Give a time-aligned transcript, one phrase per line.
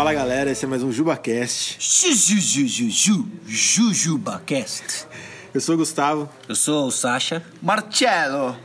[0.00, 1.76] Fala galera, esse é mais um JubaCast.
[1.78, 5.06] Jujujujuju, JujubaCast.
[5.52, 7.44] Eu sou o Gustavo, Eu sou o Sasha.
[7.60, 8.56] Marcello,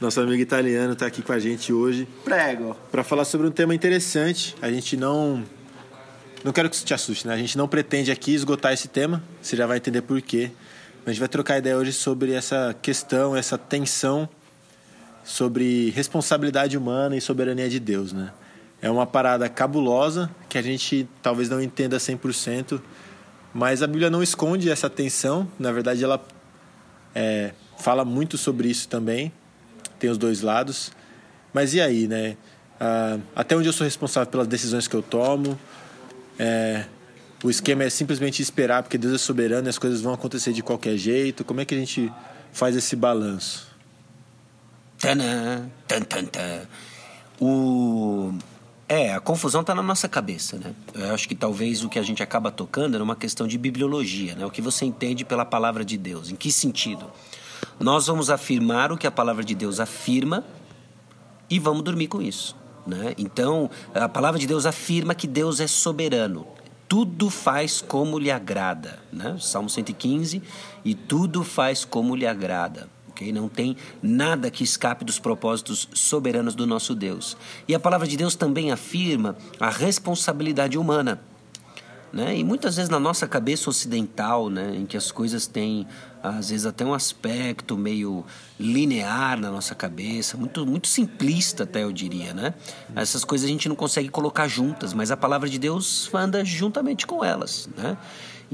[0.00, 2.74] nosso amigo italiano, está aqui com a gente hoje prego.
[2.90, 4.56] para falar sobre um tema interessante.
[4.62, 5.44] A gente não.
[6.42, 7.34] Não quero que isso te assuste, né?
[7.34, 10.50] A gente não pretende aqui esgotar esse tema, você já vai entender por quê.
[11.00, 14.26] Mas a gente vai trocar ideia hoje sobre essa questão, essa tensão
[15.22, 18.32] sobre responsabilidade humana e soberania de Deus, né?
[18.84, 22.82] É uma parada cabulosa que a gente talvez não entenda 100%,
[23.54, 25.48] mas a Bíblia não esconde essa tensão.
[25.58, 26.22] Na verdade, ela
[27.14, 29.32] é, fala muito sobre isso também.
[29.98, 30.92] Tem os dois lados.
[31.50, 32.36] Mas e aí, né?
[32.78, 35.58] Ah, até onde eu sou responsável pelas decisões que eu tomo?
[36.38, 36.84] É,
[37.42, 40.62] o esquema é simplesmente esperar, porque Deus é soberano e as coisas vão acontecer de
[40.62, 41.42] qualquer jeito.
[41.42, 42.12] Como é que a gente
[42.52, 43.66] faz esse balanço?
[44.98, 46.68] Tanã, tan, tan, tan.
[47.40, 48.34] O...
[48.94, 50.72] É, a confusão está na nossa cabeça, né?
[50.94, 54.36] Eu acho que talvez o que a gente acaba tocando é uma questão de bibliologia,
[54.36, 54.46] né?
[54.46, 56.30] O que você entende pela palavra de Deus.
[56.30, 57.10] Em que sentido?
[57.80, 60.44] Nós vamos afirmar o que a palavra de Deus afirma
[61.50, 62.54] e vamos dormir com isso.
[62.86, 63.14] Né?
[63.18, 66.46] Então, a palavra de Deus afirma que Deus é soberano.
[66.86, 69.00] Tudo faz como lhe agrada.
[69.12, 69.36] Né?
[69.40, 70.40] Salmo 115,
[70.84, 72.88] e tudo faz como lhe agrada.
[73.14, 73.32] Okay?
[73.32, 77.36] Não tem nada que escape dos propósitos soberanos do nosso Deus.
[77.68, 81.20] E a palavra de Deus também afirma a responsabilidade humana.
[82.12, 82.38] Né?
[82.38, 85.84] E muitas vezes na nossa cabeça ocidental, né, em que as coisas têm
[86.22, 88.24] às vezes até um aspecto meio
[88.58, 92.54] linear na nossa cabeça, muito muito simplista até eu diria, né?
[92.96, 97.06] Essas coisas a gente não consegue colocar juntas, mas a palavra de Deus anda juntamente
[97.06, 97.98] com elas, né?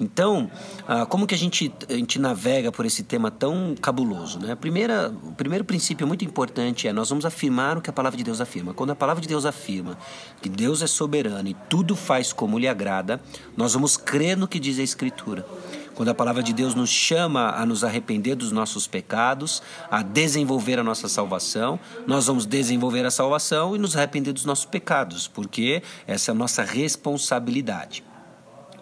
[0.00, 0.50] Então,
[0.88, 4.38] ah, como que a gente, a gente navega por esse tema tão cabuloso?
[4.40, 4.52] Né?
[4.52, 8.16] A primeira, o primeiro princípio muito importante é nós vamos afirmar o que a palavra
[8.16, 8.72] de Deus afirma.
[8.72, 9.98] Quando a palavra de Deus afirma
[10.40, 13.20] que Deus é soberano e tudo faz como lhe agrada,
[13.54, 15.46] nós vamos crer no que diz a Escritura.
[15.94, 20.78] Quando a palavra de Deus nos chama a nos arrepender dos nossos pecados, a desenvolver
[20.78, 25.82] a nossa salvação, nós vamos desenvolver a salvação e nos arrepender dos nossos pecados, porque
[26.06, 28.02] essa é a nossa responsabilidade.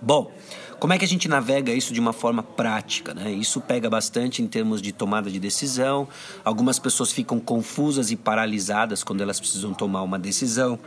[0.00, 0.30] Bom,
[0.78, 3.12] como é que a gente navega isso de uma forma prática?
[3.12, 3.32] Né?
[3.32, 6.08] Isso pega bastante em termos de tomada de decisão.
[6.44, 10.78] Algumas pessoas ficam confusas e paralisadas quando elas precisam tomar uma decisão.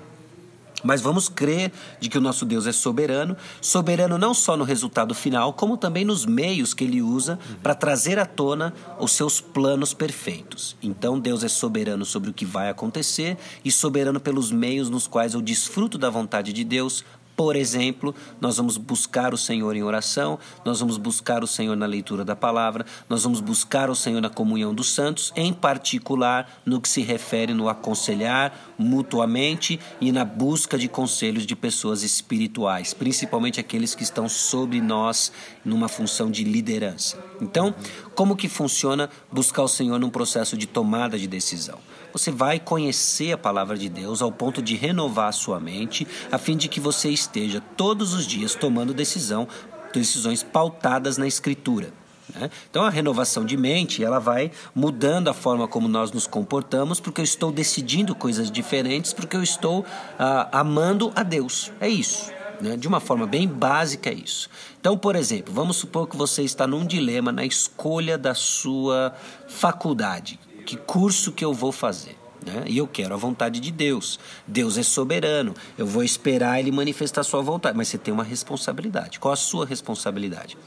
[0.83, 5.13] Mas vamos crer de que o nosso Deus é soberano, soberano não só no resultado
[5.13, 9.93] final, como também nos meios que ele usa para trazer à tona os seus planos
[9.93, 10.75] perfeitos.
[10.81, 15.33] Então Deus é soberano sobre o que vai acontecer e soberano pelos meios nos quais
[15.33, 17.03] eu desfruto da vontade de Deus
[17.35, 21.85] por exemplo, nós vamos buscar o Senhor em oração, nós vamos buscar o Senhor na
[21.85, 26.79] leitura da palavra, nós vamos buscar o Senhor na comunhão dos santos, em particular no
[26.79, 33.59] que se refere no aconselhar mutuamente e na busca de conselhos de pessoas espirituais, principalmente
[33.59, 35.31] aqueles que estão sobre nós
[35.63, 37.17] numa função de liderança.
[37.41, 37.73] Então,
[38.15, 41.79] como que funciona buscar o Senhor num processo de tomada de decisão?
[42.13, 46.37] Você vai conhecer a palavra de Deus ao ponto de renovar a sua mente, a
[46.37, 49.47] fim de que você esteja todos os dias tomando decisão,
[49.93, 51.93] decisões pautadas na Escritura.
[52.35, 52.49] né?
[52.69, 57.21] Então a renovação de mente ela vai mudando a forma como nós nos comportamos, porque
[57.21, 59.85] eu estou decidindo coisas diferentes, porque eu estou
[60.19, 61.71] ah, amando a Deus.
[61.79, 62.40] É isso.
[62.61, 62.77] Né?
[62.77, 64.49] De uma forma bem básica é isso.
[64.79, 69.13] Então, por exemplo, vamos supor que você está num dilema na escolha da sua
[69.47, 70.39] faculdade.
[70.65, 72.17] Que curso que eu vou fazer?
[72.45, 72.63] Né?
[72.67, 74.19] E eu quero a vontade de Deus.
[74.47, 75.53] Deus é soberano.
[75.77, 77.77] Eu vou esperar Ele manifestar sua vontade.
[77.77, 79.19] Mas você tem uma responsabilidade.
[79.19, 80.57] Qual a sua responsabilidade?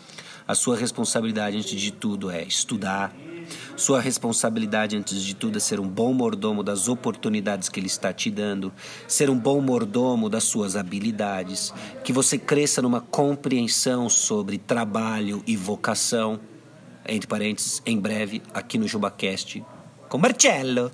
[0.46, 3.14] A sua responsabilidade, antes de tudo, é estudar.
[3.76, 8.12] Sua responsabilidade, antes de tudo, é ser um bom mordomo das oportunidades que Ele está
[8.12, 8.72] te dando,
[9.08, 11.72] ser um bom mordomo das suas habilidades,
[12.02, 16.38] que você cresça numa compreensão sobre trabalho e vocação.
[17.06, 19.62] Entre parênteses, em breve, aqui no JubaCast,
[20.08, 20.90] com Marcello.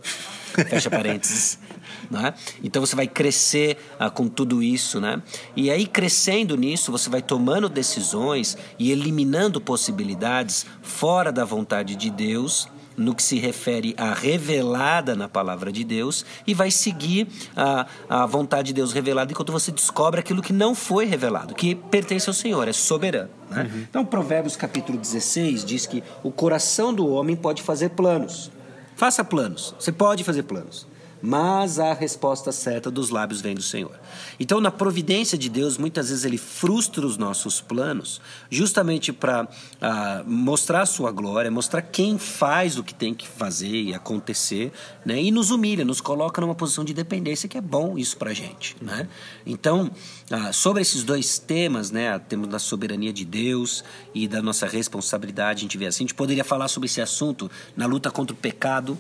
[0.68, 1.58] Fecha parênteses.
[2.10, 2.34] Né?
[2.62, 5.22] Então você vai crescer ah, com tudo isso, né?
[5.56, 12.10] E aí crescendo nisso, você vai tomando decisões e eliminando possibilidades fora da vontade de
[12.10, 12.68] Deus
[13.00, 17.26] no que se refere à revelada na palavra de Deus e vai seguir
[17.56, 21.74] a, a vontade de Deus revelada enquanto você descobre aquilo que não foi revelado, que
[21.74, 23.30] pertence ao Senhor, é soberano.
[23.48, 23.86] Né?
[23.88, 28.50] Então, Provérbios capítulo 16 diz que o coração do homem pode fazer planos.
[28.94, 30.86] Faça planos, você pode fazer planos.
[31.22, 33.98] Mas a resposta certa dos lábios vem do Senhor.
[34.38, 38.20] Então, na providência de Deus, muitas vezes ele frustra os nossos planos,
[38.50, 39.48] justamente para
[39.80, 44.72] ah, mostrar a sua glória, mostrar quem faz o que tem que fazer e acontecer,
[45.04, 45.20] né?
[45.20, 48.34] e nos humilha, nos coloca numa posição de dependência, que é bom isso para a
[48.34, 48.76] gente.
[48.80, 49.08] Né?
[49.44, 49.90] Então,
[50.30, 53.84] ah, sobre esses dois temas, né, temos da soberania de Deus
[54.14, 57.50] e da nossa responsabilidade, a gente vê assim, a gente poderia falar sobre esse assunto
[57.76, 58.98] na luta contra o pecado,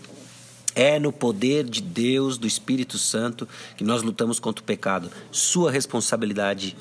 [0.74, 5.10] é no poder de Deus, do Espírito Santo, que nós lutamos contra o pecado.
[5.30, 6.76] Sua responsabilidade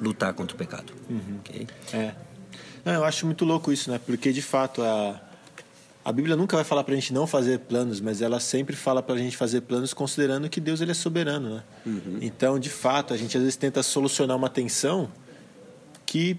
[0.00, 0.92] lutar contra o pecado.
[1.08, 1.38] Uhum.
[1.40, 1.66] Okay?
[1.92, 2.14] É.
[2.84, 4.00] Não, eu acho muito louco isso, né?
[4.04, 5.20] Porque de fato a,
[6.04, 9.02] a Bíblia nunca vai falar para a gente não fazer planos, mas ela sempre fala
[9.02, 11.62] para a gente fazer planos considerando que Deus ele é soberano, né?
[11.86, 12.18] Uhum.
[12.20, 15.10] Então, de fato, a gente às vezes tenta solucionar uma tensão
[16.04, 16.36] que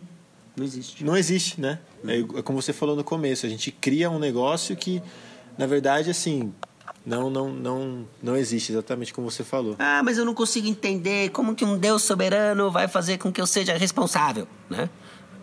[0.55, 1.03] não existe.
[1.03, 1.79] Não existe, né?
[2.03, 2.09] Uhum.
[2.09, 5.01] É, é como você falou no começo, a gente cria um negócio que
[5.57, 6.53] na verdade, assim,
[7.05, 9.75] não, não, não, não existe exatamente como você falou.
[9.77, 13.41] Ah, mas eu não consigo entender como que um Deus soberano vai fazer com que
[13.41, 14.89] eu seja responsável, né?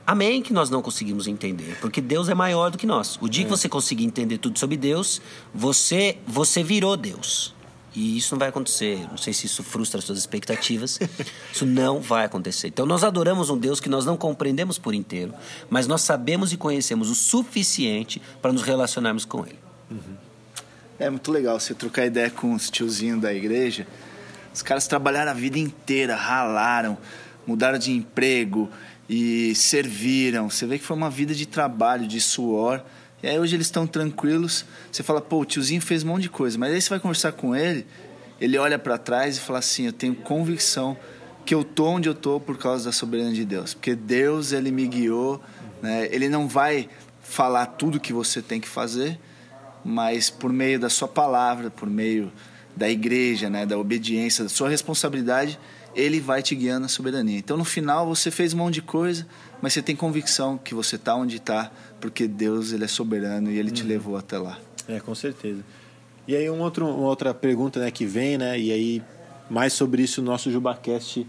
[0.06, 3.18] Amém que nós não conseguimos entender, porque Deus é maior do que nós.
[3.20, 3.44] O dia é.
[3.44, 5.20] que você conseguir entender tudo sobre Deus,
[5.54, 7.54] você você virou Deus.
[7.94, 9.06] E isso não vai acontecer.
[9.10, 10.98] Não sei se isso frustra as suas expectativas.
[11.52, 12.68] isso não vai acontecer.
[12.68, 15.34] Então nós adoramos um Deus que nós não compreendemos por inteiro,
[15.68, 19.58] mas nós sabemos e conhecemos o suficiente para nos relacionarmos com ele.
[19.90, 20.16] Uhum.
[20.98, 23.86] É muito legal você trocar ideia com os tiozinhos da igreja.
[24.52, 26.98] Os caras trabalharam a vida inteira, ralaram,
[27.46, 28.68] mudaram de emprego
[29.08, 30.50] e serviram.
[30.50, 32.82] Você vê que foi uma vida de trabalho, de suor.
[33.22, 34.64] E aí hoje eles estão tranquilos.
[34.90, 36.58] Você fala, pô, o tiozinho fez um monte de coisa.
[36.58, 37.86] Mas aí você vai conversar com ele,
[38.40, 40.96] ele olha para trás e fala assim: Eu tenho convicção
[41.44, 43.74] que eu tô onde eu tô por causa da soberania de Deus.
[43.74, 45.42] Porque Deus, ele me guiou.
[45.82, 46.08] Né?
[46.10, 46.88] Ele não vai
[47.20, 49.18] falar tudo que você tem que fazer,
[49.84, 52.32] mas por meio da sua palavra, por meio
[52.76, 55.58] da igreja, né, da obediência, da sua responsabilidade,
[55.94, 57.38] ele vai te guiando na soberania.
[57.38, 59.26] Então, no final, você fez um monte de coisa,
[59.60, 63.58] mas você tem convicção que você está onde está, porque Deus ele é soberano e
[63.58, 63.74] ele uhum.
[63.74, 64.58] te levou até lá.
[64.88, 65.64] É, com certeza.
[66.28, 69.02] E aí, um outro, uma outra pergunta né, que vem, né, e aí
[69.48, 71.26] mais sobre isso, o nosso JubaCast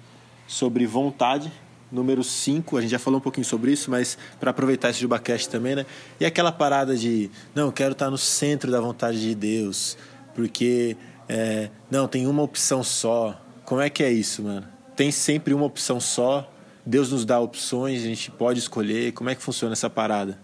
[0.48, 1.52] sobre vontade,
[1.92, 5.50] número 5, a gente já falou um pouquinho sobre isso, mas para aproveitar esse JubaCast
[5.50, 5.86] também, né?
[6.20, 9.98] E aquela parada de, não, quero estar no centro da vontade de Deus,
[10.34, 10.96] porque,
[11.28, 13.40] é, não, tem uma opção só.
[13.66, 14.68] Como é que é isso, mano?
[14.96, 16.50] Tem sempre uma opção só,
[16.86, 19.12] Deus nos dá opções, a gente pode escolher.
[19.14, 20.40] Como é que funciona essa parada?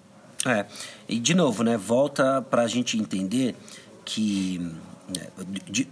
[0.46, 0.66] É,
[1.10, 1.78] e de novo, né?
[1.78, 3.56] Volta para a gente entender
[4.06, 4.72] que
[5.16, 5.30] é,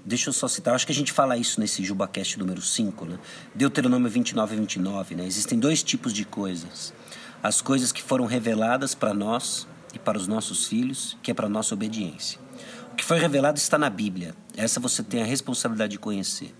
[0.03, 3.19] deixa eu só citar, acho que a gente fala isso nesse JubaCast número 5, né?
[3.53, 5.25] Deuteronômio 29 e 29, né?
[5.25, 6.93] Existem dois tipos de coisas.
[7.41, 11.47] As coisas que foram reveladas para nós e para os nossos filhos, que é para
[11.47, 12.39] nossa obediência.
[12.91, 14.35] O que foi revelado está na Bíblia.
[14.55, 16.53] Essa você tem a responsabilidade de conhecer.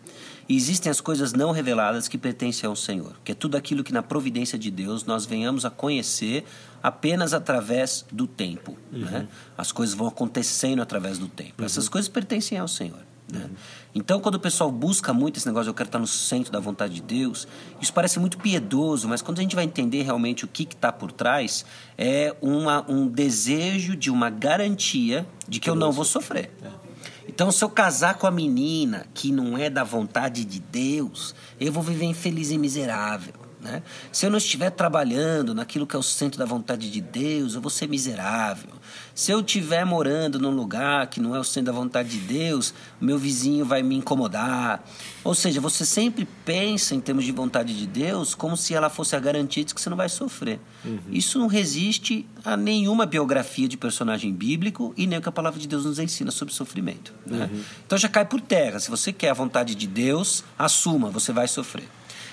[0.47, 3.93] E existem as coisas não reveladas que pertencem ao Senhor, que é tudo aquilo que
[3.93, 6.45] na providência de Deus nós venhamos a conhecer
[6.83, 8.77] apenas através do tempo.
[8.91, 8.99] Uhum.
[8.99, 9.27] Né?
[9.57, 11.55] As coisas vão acontecendo através do tempo.
[11.59, 11.65] Uhum.
[11.65, 12.99] Essas coisas pertencem ao Senhor.
[13.31, 13.45] Né?
[13.45, 13.55] Uhum.
[13.95, 16.95] Então, quando o pessoal busca muito esse negócio, eu quero estar no centro da vontade
[16.95, 17.47] de Deus,
[17.81, 21.11] isso parece muito piedoso, mas quando a gente vai entender realmente o que está por
[21.11, 21.65] trás,
[21.97, 26.51] é uma, um desejo de uma garantia de que eu não vou sofrer.
[26.61, 26.84] É.
[27.27, 31.71] Então, se eu casar com a menina que não é da vontade de Deus, eu
[31.71, 33.44] vou viver infeliz e miserável.
[33.65, 33.81] Né?
[34.11, 37.61] Se eu não estiver trabalhando naquilo que é o centro da vontade de Deus, eu
[37.61, 38.69] vou ser miserável.
[39.15, 42.75] Se eu estiver morando num lugar que não é o centro da vontade de Deus,
[43.01, 44.87] meu vizinho vai me incomodar.
[45.23, 49.15] Ou seja, você sempre pensa em termos de vontade de Deus como se ela fosse
[49.15, 50.59] a garantia de que você não vai sofrer.
[50.83, 50.99] Uhum.
[51.09, 55.59] Isso não resiste a nenhuma biografia de personagem bíblico e nem o que a palavra
[55.59, 57.11] de Deus nos ensina sobre sofrimento.
[57.25, 57.49] Né?
[57.51, 57.63] Uhum.
[57.83, 58.79] Então já cai por terra.
[58.79, 61.87] Se você quer a vontade de Deus, assuma, você vai sofrer.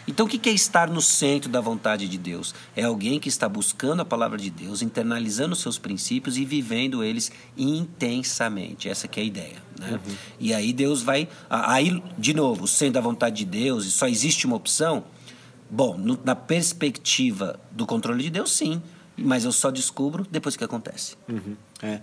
[0.07, 2.55] Então, o que é estar no centro da vontade de Deus?
[2.75, 7.05] É alguém que está buscando a palavra de Deus, internalizando os seus princípios e vivendo
[7.05, 8.89] eles intensamente.
[8.89, 9.63] Essa é a ideia.
[9.79, 9.93] Né?
[9.93, 10.15] Uhum.
[10.41, 11.29] E aí Deus vai.
[11.49, 15.05] Aí, de novo, sendo a vontade de Deus e só existe uma opção.
[15.71, 18.83] Bom, no, na perspectiva do controle de Deus, sim.
[19.17, 21.17] Mas eu só descubro depois que acontece.
[21.29, 21.57] Uhum.
[21.83, 22.01] É.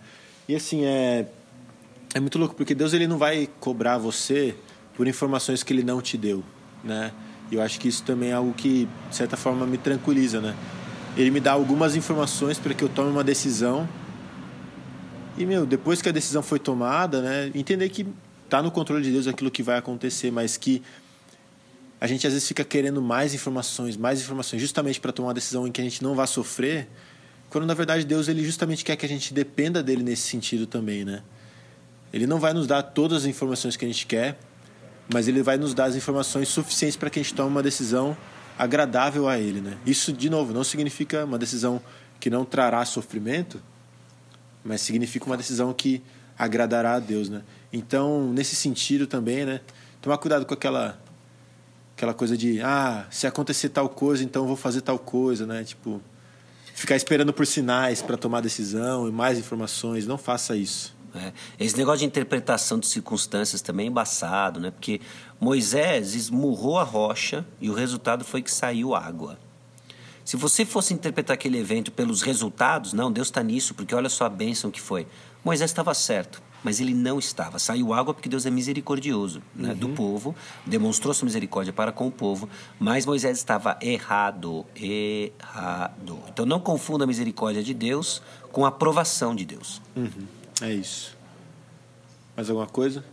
[0.48, 1.28] E assim, é,
[2.14, 4.56] é muito louco, porque Deus ele não vai cobrar você
[4.96, 6.44] por informações que ele não te deu.
[6.84, 7.12] Né?
[7.52, 10.56] E eu acho que isso também é algo que, de certa forma, me tranquiliza, né?
[11.18, 13.90] Ele me dá algumas informações para que eu tome uma decisão.
[15.38, 17.52] E, meu, depois que a decisão foi tomada, né?
[17.56, 18.06] Entender que
[18.48, 20.82] tá no controle de Deus aquilo que vai acontecer, mas que
[22.02, 25.68] a gente às vezes fica querendo mais informações, mais informações, justamente para tomar uma decisão
[25.68, 26.88] em que a gente não vai sofrer,
[27.50, 31.04] quando na verdade Deus ele justamente quer que a gente dependa dele nesse sentido também,
[31.04, 31.22] né?
[32.14, 34.40] Ele não vai nos dar todas as informações que a gente quer,
[35.12, 38.16] mas ele vai nos dar as informações suficientes para que a gente tome uma decisão
[38.58, 39.78] agradável a ele, né?
[39.86, 41.82] Isso, de novo, não significa uma decisão
[42.20, 43.62] que não trará sofrimento,
[44.64, 46.04] mas significa uma decisão que
[46.38, 47.42] agradará a Deus, né?
[47.72, 49.62] Então, nesse sentido também, né?
[50.02, 51.00] Tomar cuidado com aquela
[51.96, 55.66] aquela coisa de, ah, se acontecer tal coisa, então vou fazer tal coisa, né?
[55.66, 56.02] Tipo,
[56.74, 60.96] ficar esperando por sinais para tomar decisão e mais informações, não faça isso.
[61.16, 61.34] É.
[61.60, 64.72] Esse negócio de interpretação de circunstâncias também é embaçado, né?
[64.72, 65.02] Porque
[65.40, 69.38] Moisés esmurrou a rocha e o resultado foi que saiu água.
[70.24, 74.26] Se você fosse interpretar aquele evento pelos resultados, não, Deus está nisso, porque olha só
[74.26, 75.08] a bênção que foi.
[75.44, 77.58] Moisés estava certo, mas ele não estava.
[77.58, 79.76] Saiu água porque Deus é misericordioso né, uhum.
[79.76, 80.36] do povo,
[80.68, 82.48] demonstrou sua misericórdia para com o povo,
[82.80, 86.20] mas Moisés estava errado, errado.
[86.28, 89.82] Então não confunda a misericórdia de Deus com a aprovação de Deus.
[89.96, 90.39] Uhum.
[90.62, 91.18] É isso.
[92.36, 93.04] Mais alguma coisa?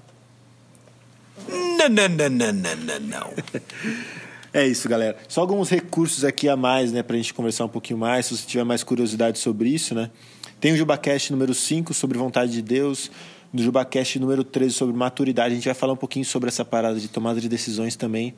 [1.48, 3.32] Não, não, não, não, não, não, não.
[4.54, 5.18] É isso, galera.
[5.28, 8.46] Só alguns recursos aqui a mais, né, pra gente conversar um pouquinho mais, se você
[8.46, 10.10] tiver mais curiosidade sobre isso, né?
[10.58, 13.10] Tem o JubaCast número 5 sobre vontade de Deus,
[13.52, 15.52] no JubaCast número 13 sobre maturidade.
[15.52, 18.34] A gente vai falar um pouquinho sobre essa parada de tomada de decisões também.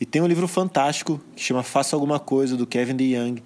[0.00, 3.42] E tem um livro fantástico que chama Faça Alguma Coisa, do Kevin DeYoung.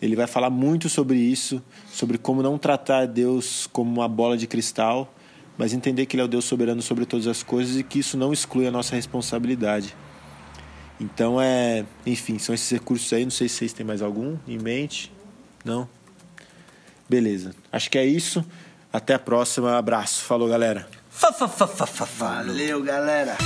[0.00, 4.46] Ele vai falar muito sobre isso, sobre como não tratar Deus como uma bola de
[4.46, 5.12] cristal,
[5.56, 8.16] mas entender que Ele é o Deus soberano sobre todas as coisas e que isso
[8.16, 9.94] não exclui a nossa responsabilidade.
[11.00, 13.24] Então é, enfim, são esses recursos aí.
[13.24, 15.12] Não sei se vocês têm mais algum em mente.
[15.64, 15.88] Não?
[17.08, 17.54] Beleza.
[17.72, 18.44] Acho que é isso.
[18.92, 19.76] Até a próxima.
[19.76, 20.24] Abraço.
[20.24, 20.88] Falou, galera.
[22.46, 23.36] Valeu, galera.